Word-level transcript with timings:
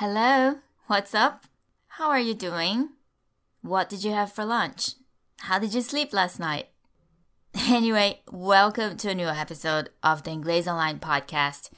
Hello, 0.00 0.58
what's 0.86 1.12
up? 1.12 1.46
How 1.88 2.08
are 2.10 2.20
you 2.20 2.32
doing? 2.32 2.90
What 3.62 3.88
did 3.88 4.04
you 4.04 4.12
have 4.12 4.32
for 4.32 4.44
lunch? 4.44 4.90
How 5.40 5.58
did 5.58 5.74
you 5.74 5.82
sleep 5.82 6.12
last 6.12 6.38
night? 6.38 6.68
Anyway, 7.68 8.20
welcome 8.30 8.96
to 8.98 9.10
a 9.10 9.14
new 9.16 9.26
episode 9.26 9.90
of 10.04 10.22
the 10.22 10.30
Inglês 10.30 10.68
Online 10.68 11.00
podcast. 11.00 11.70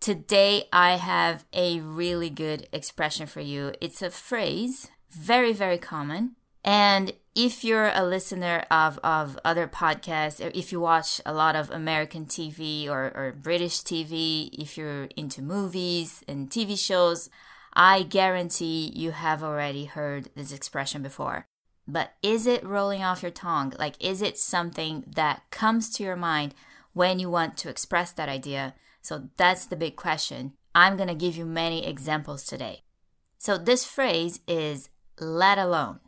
Today 0.00 0.64
I 0.70 0.96
have 0.96 1.46
a 1.54 1.80
really 1.80 2.28
good 2.28 2.68
expression 2.74 3.26
for 3.26 3.40
you. 3.40 3.72
It's 3.80 4.02
a 4.02 4.10
phrase, 4.10 4.90
very, 5.10 5.54
very 5.54 5.78
common. 5.78 6.36
And 6.66 7.12
if 7.36 7.62
you're 7.62 7.92
a 7.94 8.04
listener 8.04 8.64
of, 8.72 8.98
of 9.04 9.38
other 9.44 9.68
podcasts, 9.68 10.40
if 10.54 10.72
you 10.72 10.80
watch 10.80 11.20
a 11.24 11.32
lot 11.32 11.54
of 11.54 11.70
American 11.70 12.26
TV 12.26 12.88
or, 12.88 13.12
or 13.14 13.36
British 13.40 13.82
TV, 13.82 14.50
if 14.52 14.76
you're 14.76 15.04
into 15.16 15.42
movies 15.42 16.24
and 16.26 16.50
TV 16.50 16.76
shows, 16.76 17.30
I 17.72 18.02
guarantee 18.02 18.92
you 18.96 19.12
have 19.12 19.44
already 19.44 19.84
heard 19.84 20.30
this 20.34 20.52
expression 20.52 21.02
before. 21.02 21.46
But 21.86 22.14
is 22.20 22.48
it 22.48 22.66
rolling 22.66 23.04
off 23.04 23.22
your 23.22 23.30
tongue? 23.30 23.72
Like, 23.78 23.94
is 24.02 24.20
it 24.20 24.36
something 24.36 25.04
that 25.14 25.42
comes 25.50 25.90
to 25.90 26.02
your 26.02 26.16
mind 26.16 26.52
when 26.94 27.20
you 27.20 27.30
want 27.30 27.56
to 27.58 27.68
express 27.68 28.10
that 28.12 28.28
idea? 28.28 28.74
So 29.02 29.28
that's 29.36 29.66
the 29.66 29.76
big 29.76 29.94
question. 29.94 30.54
I'm 30.74 30.96
going 30.96 31.08
to 31.08 31.14
give 31.14 31.36
you 31.36 31.46
many 31.46 31.86
examples 31.86 32.44
today. 32.44 32.82
So 33.38 33.56
this 33.56 33.84
phrase 33.84 34.40
is 34.48 34.88
let 35.20 35.58
alone. 35.58 36.00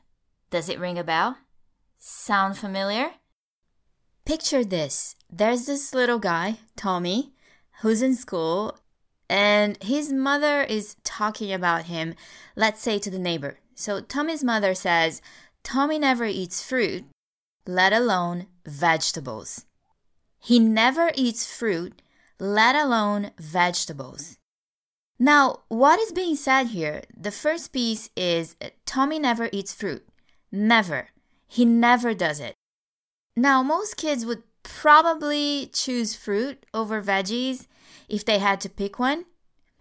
Does 0.51 0.69
it 0.69 0.79
ring 0.79 0.99
a 0.99 1.05
bell? 1.05 1.39
Sound 1.99 2.57
familiar? 2.57 3.11
Picture 4.25 4.65
this. 4.65 5.17
There's 5.31 5.67
this 5.67 5.95
little 5.95 6.19
guy, 6.19 6.59
Tommy, 6.77 7.33
who's 7.81 8.03
in 8.03 8.15
school 8.15 8.79
and 9.29 9.83
his 9.83 10.13
mother 10.13 10.63
is 10.63 10.97
talking 11.05 11.53
about 11.53 11.85
him, 11.85 12.15
let's 12.57 12.81
say 12.81 12.99
to 12.99 13.11
the 13.11 13.19
neighbor. 13.19 13.59
So 13.75 14.01
Tommy's 14.01 14.43
mother 14.43 14.75
says, 14.75 15.21
Tommy 15.63 15.99
never 15.99 16.25
eats 16.25 16.67
fruit, 16.67 17.05
let 17.67 17.93
alone 17.93 18.47
vegetables. 18.65 19.67
He 20.39 20.59
never 20.59 21.11
eats 21.15 21.47
fruit, 21.47 22.01
let 22.39 22.75
alone 22.75 23.33
vegetables. 23.39 24.39
Now, 25.19 25.61
what 25.69 26.01
is 26.01 26.13
being 26.13 26.37
said 26.37 26.69
here? 26.69 27.03
The 27.15 27.33
first 27.33 27.73
piece 27.73 28.09
is 28.17 28.57
Tommy 28.87 29.19
never 29.19 29.51
eats 29.53 29.75
fruit. 29.75 30.08
Never. 30.51 31.09
He 31.47 31.65
never 31.65 32.15
does 32.15 32.41
it. 32.41 32.55
Now, 33.37 33.63
most 33.63 33.97
kids 33.97 34.27
would 34.27 34.43
probably 34.63 35.71
choose 35.73 36.15
fruit 36.15 36.67
over 36.75 37.03
veggies 37.03 37.67
if 38.09 38.25
they 38.25 38.39
had 38.39 38.61
to 38.63 38.69
pick 38.69 38.99
one. 38.99 39.25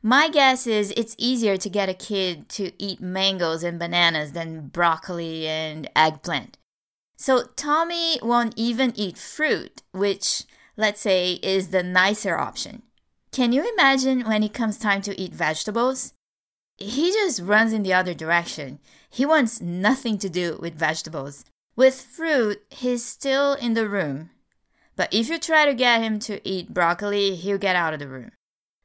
My 0.01 0.29
guess 0.29 0.67
is 0.67 0.93
it's 0.95 1.15
easier 1.17 1.57
to 1.57 1.69
get 1.69 1.89
a 1.89 1.93
kid 1.93 2.49
to 2.49 2.71
eat 2.81 3.01
mangoes 3.01 3.63
and 3.63 3.79
bananas 3.79 4.31
than 4.31 4.67
broccoli 4.67 5.47
and 5.47 5.89
eggplant. 5.95 6.57
So 7.17 7.45
Tommy 7.55 8.19
won't 8.21 8.53
even 8.55 8.93
eat 8.95 9.17
fruit, 9.17 9.81
which, 9.91 10.43
let's 10.77 11.01
say, 11.01 11.33
is 11.41 11.69
the 11.69 11.83
nicer 11.83 12.37
option. 12.37 12.83
Can 13.31 13.51
you 13.51 13.67
imagine 13.73 14.21
when 14.21 14.43
it 14.43 14.53
comes 14.53 14.77
time 14.77 15.01
to 15.01 15.19
eat 15.19 15.33
vegetables? 15.33 16.13
He 16.77 17.11
just 17.11 17.41
runs 17.41 17.73
in 17.73 17.83
the 17.83 17.93
other 17.93 18.13
direction. 18.13 18.79
He 19.09 19.25
wants 19.25 19.61
nothing 19.61 20.17
to 20.19 20.29
do 20.29 20.57
with 20.61 20.75
vegetables. 20.75 21.43
With 21.75 22.01
fruit, 22.01 22.61
he's 22.69 23.03
still 23.03 23.53
in 23.53 23.73
the 23.73 23.89
room. 23.89 24.29
But 24.95 25.13
if 25.13 25.29
you 25.29 25.37
try 25.37 25.65
to 25.65 25.73
get 25.73 26.01
him 26.01 26.19
to 26.19 26.47
eat 26.47 26.73
broccoli, 26.73 27.35
he'll 27.35 27.57
get 27.57 27.75
out 27.75 27.93
of 27.93 27.99
the 27.99 28.07
room. 28.07 28.31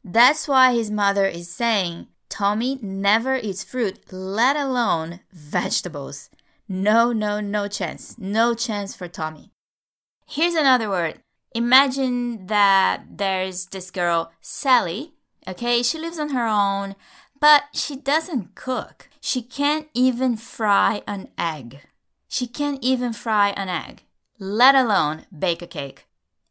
That's 0.05 0.49
why 0.49 0.75
his 0.75 0.91
mother 0.91 1.27
is 1.27 1.51
saying 1.51 2.09
Tommy 2.29 2.79
never 2.83 3.37
eats 3.37 3.63
fruit, 3.63 4.01
let 4.11 4.57
alone 4.57 5.21
vegetables. 5.33 6.31
No, 6.69 7.13
no, 7.13 7.41
no 7.41 7.69
chance. 7.69 8.19
No 8.19 8.55
chance 8.55 8.97
for 8.97 9.09
Tommy. 9.09 9.53
Here's 10.27 10.55
another 10.55 10.89
word. 10.89 11.21
Imagine 11.55 12.47
that 12.47 13.05
there's 13.19 13.67
this 13.67 13.91
girl, 13.91 14.33
Sally. 14.41 15.13
Okay, 15.47 15.83
she 15.83 15.99
lives 15.99 16.19
on 16.19 16.31
her 16.31 16.47
own, 16.47 16.95
but 17.43 17.65
she 17.73 17.97
doesn't 17.97 18.55
cook. 18.55 19.09
She 19.21 19.43
can't 19.43 19.89
even 19.95 20.37
fry 20.37 21.03
an 21.09 21.27
egg. 21.37 21.81
She 22.29 22.47
can't 22.47 22.79
even 22.81 23.13
fry 23.13 23.49
an 23.57 23.69
egg, 23.69 24.05
let 24.39 24.77
alone 24.77 25.27
bake 25.37 25.61
a 25.61 25.67
cake. 25.67 26.07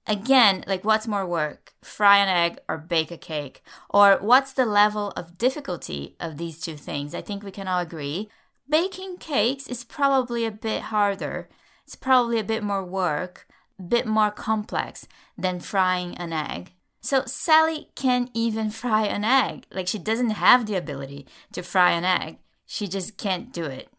Again, 0.06 0.66
like 0.68 0.84
what's 0.84 1.07
more 1.07 1.25
work, 1.25 1.72
fry 1.81 2.18
an 2.18 2.28
egg 2.28 2.59
or 2.68 2.78
bake 2.78 3.09
a 3.09 3.18
cake? 3.18 3.63
Or 3.90 4.18
what's 4.19 4.51
the 4.51 4.66
level 4.66 5.12
of 5.12 5.38
difficulty 5.38 6.18
of 6.19 6.38
these 6.38 6.59
two 6.59 6.75
things? 6.75 7.16
I 7.16 7.22
think 7.22 7.41
we 7.41 7.51
can 7.51 7.69
all 7.69 7.80
agree. 7.80 8.28
Baking 8.68 9.16
cakes 9.16 9.68
is 9.68 9.85
probably 9.85 10.44
a 10.44 10.51
bit 10.51 10.81
harder. 10.94 11.47
It's 11.85 11.96
probably 11.96 12.38
a 12.38 12.44
bit 12.44 12.63
more 12.63 12.84
work, 12.84 13.47
a 13.80 13.84
bit 13.84 14.06
more 14.06 14.30
complex 14.30 15.07
than 15.38 15.62
frying 15.62 16.18
an 16.18 16.34
egg. 16.34 16.74
So 17.01 17.23
Sally 17.25 17.89
can't 17.95 18.29
even 18.34 18.69
fry 18.69 19.06
an 19.06 19.23
egg. 19.23 19.66
Like 19.72 19.88
she 19.88 19.97
doesn't 19.97 20.31
have 20.31 20.66
the 20.66 20.75
ability 20.75 21.28
to 21.53 21.63
fry 21.63 21.91
an 21.91 22.06
egg. 22.06 22.38
She 22.66 22.88
just 22.88 23.17
can't 23.17 23.51
do 23.51 23.66
it. 23.66 23.89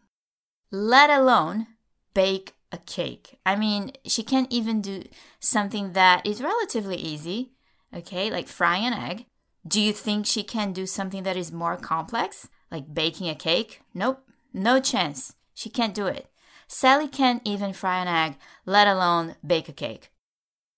Let 0.71 1.09
alone 1.09 1.67
bake 2.13 2.55
a 2.71 2.77
cake. 2.77 3.37
I 3.45 3.55
mean, 3.55 3.91
she 4.05 4.23
can't 4.23 4.51
even 4.51 4.81
do 4.81 5.03
something 5.39 5.93
that 5.93 6.25
is 6.25 6.41
relatively 6.41 6.95
easy, 6.95 7.51
okay, 7.95 8.31
like 8.31 8.47
frying 8.47 8.85
an 8.85 8.93
egg. 8.93 9.25
Do 9.65 9.79
you 9.79 9.93
think 9.93 10.25
she 10.25 10.43
can 10.43 10.73
do 10.73 10.85
something 10.85 11.23
that 11.23 11.37
is 11.37 11.51
more 11.51 11.77
complex, 11.77 12.49
like 12.71 12.93
baking 12.93 13.29
a 13.29 13.35
cake? 13.35 13.81
Nope, 13.93 14.27
no 14.53 14.79
chance. 14.79 15.35
She 15.53 15.69
can't 15.69 15.93
do 15.93 16.07
it. 16.07 16.27
Sally 16.67 17.07
can't 17.07 17.41
even 17.45 17.73
fry 17.73 18.01
an 18.01 18.07
egg, 18.07 18.37
let 18.65 18.87
alone 18.87 19.35
bake 19.45 19.69
a 19.69 19.73
cake. 19.73 20.09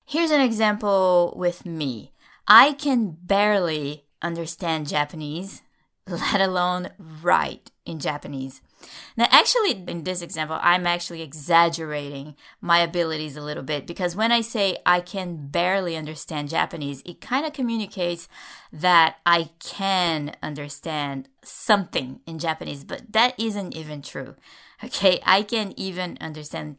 Here's 0.06 0.32
an 0.32 0.42
example 0.42 1.34
with 1.36 1.66
me. 1.66 2.12
I 2.48 2.74
can 2.74 3.18
barely 3.24 4.06
understand 4.22 4.88
Japanese, 4.88 5.62
let 6.08 6.42
alone 6.42 6.90
write 7.00 7.72
in 7.86 8.00
Japanese. 8.00 8.62
Now, 9.18 9.28
actually, 9.32 9.84
in 9.88 10.04
this 10.04 10.22
example, 10.22 10.60
I'm 10.62 10.86
actually 10.86 11.22
exaggerating 11.22 12.36
my 12.62 12.80
abilities 12.80 13.36
a 13.36 13.42
little 13.42 13.64
bit 13.64 13.88
because 13.88 14.16
when 14.16 14.32
I 14.32 14.42
say 14.42 14.78
I 14.86 15.00
can 15.00 15.48
barely 15.48 15.96
understand 15.96 16.50
Japanese, 16.50 17.02
it 17.06 17.22
kind 17.22 17.46
of 17.46 17.54
communicates 17.54 18.28
that 18.72 19.18
I 19.26 19.50
can 19.60 20.36
understand 20.44 21.30
something 21.44 22.20
in 22.28 22.38
Japanese, 22.40 22.84
but 22.84 23.14
that 23.14 23.40
isn't 23.40 23.76
even 23.76 24.02
true. 24.02 24.36
Okay, 24.84 25.20
I 25.26 25.42
can 25.42 25.74
even 25.78 26.18
understand 26.22 26.78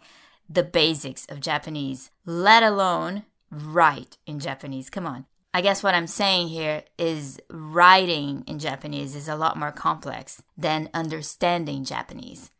the 0.48 0.62
basics 0.62 1.26
of 1.26 1.40
Japanese, 1.40 2.10
let 2.24 2.62
alone 2.62 3.24
write 3.50 4.16
in 4.26 4.38
Japanese. 4.38 4.90
Come 4.90 5.06
on. 5.06 5.26
I 5.56 5.62
guess 5.62 5.82
what 5.82 5.94
I'm 5.94 6.06
saying 6.06 6.48
here 6.48 6.82
is 6.98 7.40
writing 7.48 8.44
in 8.46 8.58
Japanese 8.58 9.16
is 9.16 9.26
a 9.26 9.36
lot 9.36 9.56
more 9.56 9.72
complex 9.72 10.42
than 10.54 10.90
understanding 10.92 11.82
Japanese. 11.82 12.50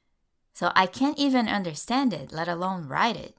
So 0.55 0.73
I 0.75 0.87
can't 0.87 1.19
even 1.19 1.47
understand 1.47 2.15
it, 2.15 2.33
let 2.33 2.49
alone 2.49 2.89
write 2.89 3.17
it. 3.17 3.37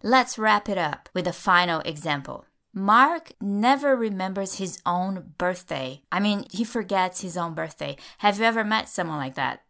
Let's 0.00 0.38
wrap 0.38 0.68
it 0.68 0.78
up 0.78 1.08
with 1.12 1.26
a 1.26 1.32
final 1.32 1.80
example. 1.80 2.44
Mark 2.72 3.32
never 3.40 3.96
remembers 3.96 4.58
his 4.58 4.80
own 4.86 5.32
birthday. 5.38 6.02
I 6.12 6.20
mean, 6.20 6.46
he 6.52 6.62
forgets 6.62 7.22
his 7.22 7.36
own 7.36 7.54
birthday. 7.54 7.96
Have 8.18 8.38
you 8.38 8.44
ever 8.44 8.62
met 8.62 8.88
someone 8.88 9.18
like 9.18 9.34
that? 9.34 9.64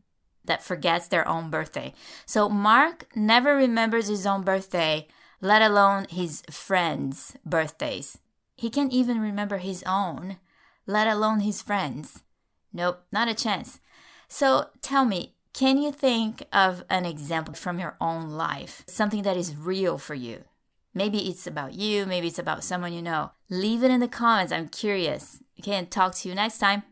That 0.44 0.62
forgets 0.62 1.08
their 1.08 1.26
own 1.26 1.48
birthday. 1.48 1.94
So 2.26 2.50
Mark 2.50 3.06
never 3.16 3.56
remembers 3.56 4.08
his 4.08 4.26
own 4.26 4.42
birthday, 4.42 5.08
let 5.40 5.62
alone 5.62 6.08
his 6.10 6.42
friends' 6.50 7.38
birthdays. 7.46 8.18
He 8.62 8.70
can't 8.70 8.92
even 8.92 9.20
remember 9.20 9.58
his 9.58 9.82
own, 9.88 10.36
let 10.86 11.08
alone 11.08 11.40
his 11.40 11.60
friends. 11.60 12.22
Nope, 12.72 13.02
not 13.10 13.26
a 13.26 13.34
chance. 13.34 13.80
So 14.28 14.68
tell 14.80 15.04
me, 15.04 15.34
can 15.52 15.78
you 15.78 15.90
think 15.90 16.46
of 16.52 16.84
an 16.88 17.04
example 17.04 17.54
from 17.54 17.80
your 17.80 17.96
own 18.00 18.30
life? 18.30 18.84
Something 18.86 19.24
that 19.24 19.36
is 19.36 19.56
real 19.56 19.98
for 19.98 20.14
you? 20.14 20.44
Maybe 20.94 21.28
it's 21.28 21.44
about 21.44 21.74
you, 21.74 22.06
maybe 22.06 22.28
it's 22.28 22.38
about 22.38 22.62
someone 22.62 22.92
you 22.92 23.02
know. 23.02 23.32
Leave 23.50 23.82
it 23.82 23.90
in 23.90 23.98
the 23.98 24.06
comments. 24.06 24.52
I'm 24.52 24.68
curious. 24.68 25.42
Okay, 25.58 25.72
and 25.72 25.90
talk 25.90 26.14
to 26.14 26.28
you 26.28 26.36
next 26.36 26.58
time. 26.58 26.84